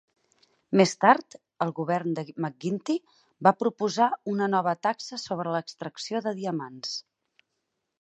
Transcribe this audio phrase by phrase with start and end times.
[0.79, 2.97] Més tard, el govern de McGuinty
[3.49, 7.01] va proposar una nova taxa sobre l'extracció de diamants.